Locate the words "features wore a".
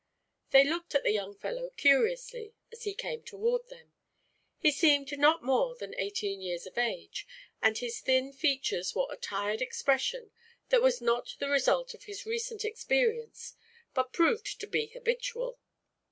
8.33-9.17